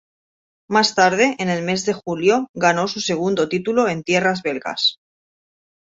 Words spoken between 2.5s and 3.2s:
ganó su